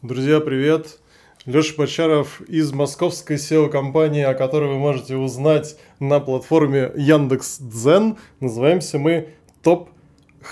Друзья, 0.00 0.38
привет! 0.38 1.00
Леша 1.44 1.74
Бочаров 1.76 2.40
из 2.42 2.70
московской 2.70 3.34
SEO-компании, 3.34 4.22
о 4.22 4.34
которой 4.34 4.68
вы 4.68 4.78
можете 4.78 5.16
узнать 5.16 5.76
на 5.98 6.20
платформе 6.20 6.92
Яндекс.Дзен. 6.94 8.16
Называемся 8.38 9.00
мы 9.00 9.30
Top 9.64 9.88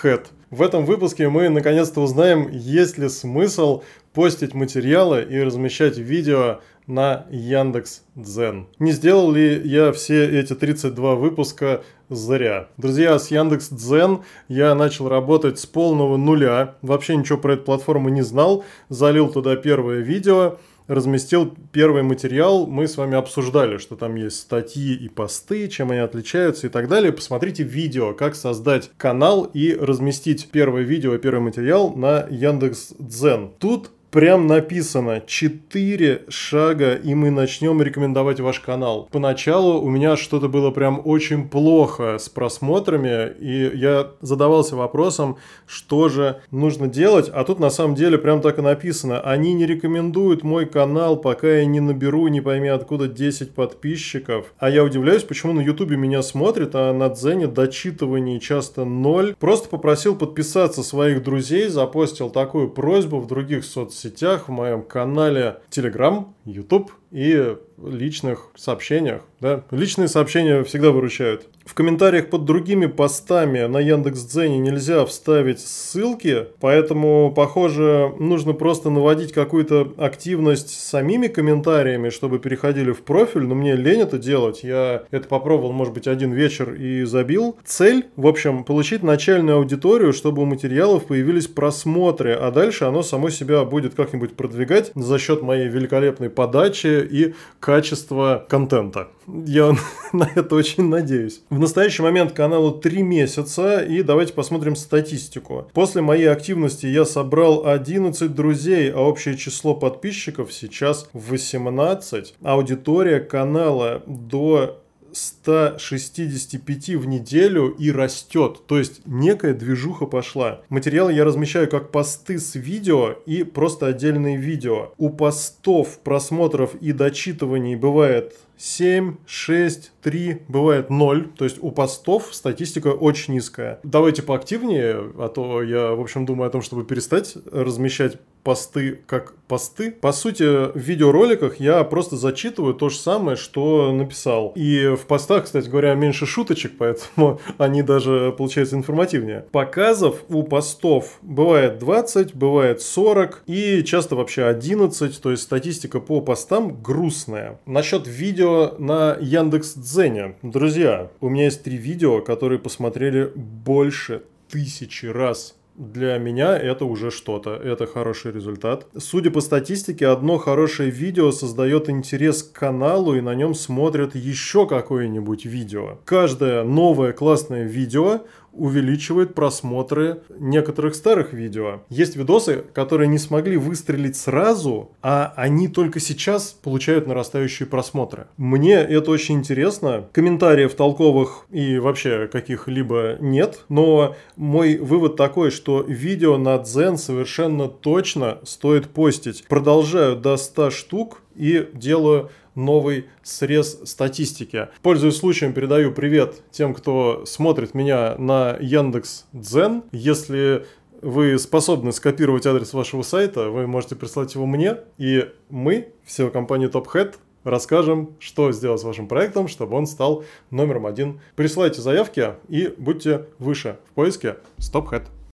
Head. 0.03 0.27
В 0.51 0.63
этом 0.63 0.85
выпуске 0.85 1.29
мы 1.29 1.49
наконец-то 1.49 2.01
узнаем, 2.01 2.49
есть 2.51 2.99
ли 2.99 3.09
смысл 3.09 3.85
постить 4.13 4.53
материалы 4.53 5.23
и 5.23 5.41
размещать 5.41 5.97
видео 5.97 6.59
на 6.87 7.27
Яндекс 7.31 8.03
Дзен. 8.15 8.67
Не 8.79 8.93
сделал 8.93 9.33
ли 9.33 9.61
я 9.65 9.93
все 9.93 10.41
эти 10.41 10.55
32 10.55 11.15
выпуска 11.15 11.83
зря? 12.09 12.69
Друзья, 12.77 13.19
с 13.19 13.31
Яндекс 13.31 13.71
Дзен 13.71 14.23
я 14.49 14.75
начал 14.75 15.09
работать 15.09 15.59
с 15.59 15.67
полного 15.67 16.17
нуля. 16.17 16.77
Вообще 16.83 17.17
ничего 17.17 17.39
про 17.39 17.55
эту 17.55 17.65
платформу 17.65 18.09
не 18.09 18.23
знал. 18.23 18.65
Залил 18.89 19.29
туда 19.29 19.57
первое 19.57 20.01
видео 20.01 20.59
разместил 20.89 21.53
первый 21.73 22.03
материал, 22.03 22.67
мы 22.67 22.87
с 22.87 22.97
вами 22.97 23.17
обсуждали, 23.17 23.79
что 23.79 23.97
там 23.97 24.15
есть 24.15 24.39
статьи 24.41 24.95
и 24.95 25.09
посты, 25.09 25.69
чем 25.69 25.91
они 25.91 26.01
отличаются 26.01 26.67
и 26.67 26.71
так 26.71 26.89
далее. 26.89 27.13
Посмотрите 27.13 27.63
видео, 27.63 28.15
как 28.15 28.35
создать 28.35 28.91
канал 28.97 29.45
и 29.45 29.75
разместить 29.75 30.49
первое 30.51 30.83
видео, 30.83 31.17
первый 31.19 31.41
материал 31.41 31.93
на 31.95 32.27
Яндекс 32.31 32.95
Дзен. 32.99 33.51
Тут 33.59 33.91
прям 34.17 34.47
написано 34.47 35.23
4 35.27 36.23
шага, 36.31 36.95
и 36.95 37.15
мы 37.15 37.31
начнем 37.31 37.83
рекомендовать 37.83 38.41
ваш 38.41 38.61
канал. 38.61 39.11
Поначалу 39.13 39.83
у 39.83 39.91
меня 39.91 40.17
что-то 40.17 40.49
было 40.49 40.71
прям 40.71 41.03
очень 41.05 41.47
плохо 41.51 42.17
с 42.19 42.31
просмотрами, 42.31 43.35
и 43.39 43.77
я 43.77 44.13
задавался 44.23 44.75
вопросом, 44.75 45.37
что 45.67 46.09
же 46.09 46.41
нужно 46.51 46.89
делать, 46.89 47.29
а 47.29 47.45
тут 47.45 47.61
на 47.61 47.69
самом 47.69 47.95
деле 47.95 48.17
прям 48.17 48.41
так 48.41 48.59
и 48.59 48.63
написано. 48.63 49.21
Они 49.21 49.53
не 49.53 49.67
рекомендуют 49.67 50.43
мой 50.43 50.65
канал, 50.65 51.19
пока 51.19 51.49
я 51.49 51.67
не 51.67 51.81
наберу, 51.81 52.29
не 52.29 52.41
пойми 52.41 52.69
откуда 52.69 53.09
10 53.09 53.55
подписчиков. 53.55 54.55
А 54.59 54.71
я 54.71 54.83
удивляюсь, 54.83 55.25
почему 55.25 55.53
на 55.53 55.61
ютубе 55.61 55.99
меня 55.99 56.23
смотрят, 56.23 56.71
а 56.73 56.95
на 56.95 57.11
Дзене 57.11 57.49
дочитываний 57.49 58.41
часто 58.41 58.87
ноль. 58.87 59.35
Просто 59.39 59.69
попросил 59.69 60.17
подписаться 60.17 60.83
своих 60.83 61.23
друзей, 61.23 61.69
запостил 61.69 62.31
такую 62.31 62.71
просьбу 62.71 63.21
в 63.21 63.27
других 63.27 63.63
соцсетях 63.63 64.06
соцсетях, 64.07 64.49
в 64.49 64.53
моем 64.53 64.83
канале 64.83 65.61
Telegram, 65.71 66.27
YouTube 66.45 66.93
и 67.17 67.57
личных 67.83 68.51
сообщениях. 68.57 69.23
Да? 69.41 69.65
Личные 69.71 70.09
сообщения 70.09 70.63
всегда 70.65 70.91
выручают. 70.91 71.47
В 71.65 71.75
комментариях 71.75 72.31
под 72.31 72.45
другими 72.45 72.87
постами 72.87 73.67
на 73.67 73.81
Яндекс.Дзене 73.81 74.59
нельзя 74.59 75.05
вставить 75.05 75.61
ссылки, 75.61 76.47
поэтому, 76.61 77.33
похоже, 77.35 78.13
нужно 78.21 78.53
просто 78.53 78.89
наводить 78.89 79.33
какую-то 79.33 79.93
активность 79.99 80.71
самими 80.71 81.27
комментариями, 81.27 82.11
чтобы 82.11 82.39
переходили 82.39 82.93
в 82.93 83.03
профиль, 83.03 83.43
но 83.43 83.55
мне 83.55 83.75
лень 83.75 84.03
это 84.03 84.17
делать. 84.17 84.63
Я 84.63 85.03
это 85.11 85.27
попробовал, 85.27 85.73
может 85.73 85.93
быть, 85.93 86.07
один 86.07 86.33
вечер 86.33 86.73
и 86.73 87.03
забил. 87.03 87.57
Цель, 87.65 88.07
в 88.15 88.27
общем, 88.27 88.63
получить 88.63 89.03
начальную 89.03 89.57
аудиторию, 89.57 90.13
чтобы 90.13 90.43
у 90.43 90.47
материалов 90.47 91.07
появились 91.07 91.49
просмотры, 91.49 92.33
а 92.33 92.51
дальше 92.53 92.85
оно 92.85 93.03
само 93.03 93.29
себя 93.29 93.65
будет 93.65 93.95
как-нибудь 93.95 94.37
продвигать 94.37 94.93
за 94.95 95.19
счет 95.19 95.43
моей 95.43 95.69
великолепной 95.69 96.31
подачи 96.31 97.06
и 97.07 97.35
качества 97.61 98.45
контента. 98.49 99.09
Я 99.27 99.75
на 100.13 100.31
это 100.35 100.55
очень 100.55 100.89
надеюсь. 100.89 101.43
В 101.51 101.59
настоящий 101.59 102.03
момент 102.03 102.33
каналу 102.33 102.73
3 102.73 103.03
месяца, 103.03 103.81
и 103.81 104.03
давайте 104.03 104.33
посмотрим 104.33 104.77
статистику. 104.77 105.69
После 105.73 106.03
моей 106.03 106.31
активности 106.31 106.87
я 106.87 107.05
собрал 107.05 107.67
11 107.67 108.35
друзей, 108.35 108.93
а 108.93 109.01
общее 109.01 109.37
число 109.37 109.75
подписчиков 109.75 110.53
сейчас 110.53 111.09
18. 111.13 112.35
Аудитория 112.43 113.21
канала 113.21 114.03
до 114.07 114.83
165 115.17 116.89
в 116.91 117.07
неделю 117.07 117.69
и 117.69 117.91
растет. 117.91 118.63
То 118.67 118.79
есть 118.79 119.01
некая 119.07 119.55
движуха 119.55 120.07
пошла. 120.07 120.61
Материалы 120.69 121.13
я 121.13 121.25
размещаю 121.25 121.69
как 121.71 121.91
посты 121.91 122.39
с 122.39 122.55
видео 122.55 123.13
и 123.25 123.43
просто 123.43 123.87
отдельные 123.87 124.37
видео. 124.37 124.93
У 124.99 125.09
постов, 125.09 126.01
просмотров 126.01 126.75
и 126.77 126.93
дочитываний 126.93 127.77
бывает 127.77 128.35
7, 128.59 129.17
6, 129.27 129.93
3, 130.03 130.43
бывает 130.49 130.91
0. 130.91 131.29
То 131.37 131.45
есть 131.45 131.59
у 131.61 131.71
постов 131.71 132.35
статистика 132.35 132.89
очень 132.89 133.35
низкая. 133.35 133.81
Давайте 133.83 134.23
поактивнее, 134.23 135.13
а 135.19 135.29
то 135.29 135.63
я, 135.63 135.93
в 135.93 136.01
общем, 136.01 136.27
думаю 136.27 136.49
о 136.49 136.51
том, 136.51 136.63
чтобы 136.63 136.85
перестать 136.85 137.37
размещать 137.51 138.19
посты 138.47 139.01
как 139.09 139.35
посты. 139.49 139.91
По 139.91 140.13
сути, 140.13 140.45
в 140.45 140.77
видеороликах 140.77 141.59
я 141.59 141.83
просто 141.83 142.15
зачитываю 142.17 142.75
то 142.75 142.91
же 142.91 142.97
самое, 142.97 143.37
что 143.37 143.91
написал. 143.91 144.53
И 144.55 144.95
в 144.95 145.07
постах, 145.07 145.47
кстати 145.47 145.69
говоря, 145.69 145.95
меньше 145.95 146.27
шуточек, 146.27 146.75
поэтому 146.79 147.41
они 147.59 147.83
даже 147.83 148.33
получаются 148.39 148.77
информативнее. 148.77 149.45
Показов 149.51 150.23
у 150.29 150.45
постов 150.45 151.19
бывает 151.23 151.81
20, 151.81 152.37
бывает 152.37 152.83
40 152.83 153.43
и 153.49 153.83
часто 153.83 154.15
вообще 154.15 154.45
11, 154.45 155.21
то 155.21 155.33
есть 155.33 155.43
статистика 155.43 155.99
по 155.99 156.21
постам 156.21 156.81
грустная. 156.81 157.59
Насчет 157.67 158.07
видео 158.07 158.77
на 158.79 159.17
Яндекс.Дзене. 159.21 160.37
Друзья, 160.43 161.11
у 161.21 161.29
меня 161.29 161.47
есть 161.47 161.65
три 161.65 161.77
видео, 161.77 162.21
которые 162.21 162.61
посмотрели 162.61 163.33
больше 163.35 164.23
тысячи 164.49 165.07
раз 165.07 165.56
для 165.77 166.17
меня 166.19 166.57
это 166.57 166.85
уже 166.85 167.11
что-то, 167.11 167.55
это 167.55 167.87
хороший 167.87 168.33
результат. 168.33 168.87
Судя 168.97 169.31
по 169.31 169.41
статистике, 169.41 170.07
одно 170.09 170.39
хорошее 170.39 170.91
видео 170.91 171.33
создает 171.33 171.91
интерес 171.91 172.43
к 172.43 172.53
каналу 172.53 173.15
и 173.15 173.21
на 173.21 173.35
нем 173.35 173.55
смотрят 173.55 174.15
еще 174.15 174.67
какое-нибудь 174.67 175.45
видео. 175.45 175.99
Каждое 176.05 176.65
новое 176.65 177.13
классное 177.13 177.65
видео 177.65 178.23
увеличивает 178.57 179.35
просмотры 179.35 180.23
некоторых 180.39 180.95
старых 180.95 181.33
видео. 181.33 181.83
Есть 181.89 182.17
видосы, 182.17 182.65
которые 182.73 183.09
не 183.09 183.19
смогли 183.19 183.57
выстрелить 183.57 184.17
сразу, 184.17 184.91
а 185.03 185.33
они 185.37 185.69
только 185.69 186.01
сейчас 186.01 186.53
получают 186.53 187.07
нарастающие 187.07 187.67
просмотры. 187.67 188.27
Мне 188.37 188.75
это 188.75 189.11
очень 189.11 189.37
интересно. 189.37 190.09
Комментариев 190.13 190.75
толковых 190.75 191.47
и 191.51 191.79
вообще 191.79 192.29
каких-либо 192.29 193.17
нет, 193.21 193.65
но 193.69 194.17
мой 194.37 194.79
вывод 194.79 195.17
такой, 195.17 195.51
что 195.51 195.83
видео 195.83 196.37
на 196.39 196.59
Дзен 196.59 196.97
совершенно 196.97 197.69
точно 197.69 198.39
стоит 198.45 198.89
постить. 198.89 199.45
Продолжаю 199.49 200.17
до 200.17 200.37
100 200.37 200.71
штук 200.71 201.23
и 201.37 201.69
делаю 201.73 202.31
новый 202.55 203.07
срез 203.23 203.81
статистики. 203.85 204.69
Пользуясь 204.83 205.17
случаем, 205.17 205.53
передаю 205.53 205.93
привет 205.93 206.43
тем, 206.51 206.75
кто 206.75 207.25
смотрит 207.27 207.75
меня 207.75 208.17
на 208.19 208.57
Яндекс 208.59 209.27
Дзен. 209.33 209.85
Если 209.93 210.67
вы 211.03 211.39
способны 211.39 211.93
скопировать 211.93 212.47
адрес 212.47 212.73
вашего 212.73 213.03
сайта, 213.03 213.51
вы 213.51 213.67
можете 213.67 213.97
прислать 213.97 214.35
его 214.35 214.47
мне, 214.47 214.79
и 214.99 215.31
мы, 215.51 215.93
все 216.05 216.31
компании 216.31 216.69
Top 216.69 216.87
Hat, 216.93 217.17
расскажем, 217.45 218.17
что 218.19 218.51
сделать 218.53 218.81
с 218.81 218.85
вашим 218.85 219.07
проектом, 219.07 219.49
чтобы 219.49 219.77
он 219.77 219.87
стал 219.87 220.25
номером 220.51 220.87
один. 220.87 221.21
Присылайте 221.37 221.81
заявки 221.81 222.35
и 222.49 222.75
будьте 222.77 223.27
выше 223.39 223.79
в 223.91 223.95
поиске 223.95 224.37
Top 224.59 224.91
Hat. 224.91 225.05